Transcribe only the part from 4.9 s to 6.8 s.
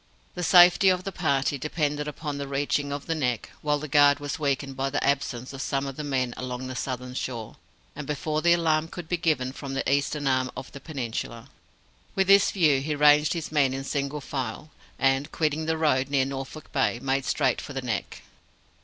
absence of some of the men along the